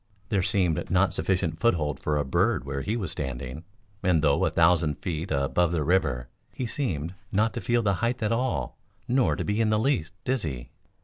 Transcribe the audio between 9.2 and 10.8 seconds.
to be in the least dizzy.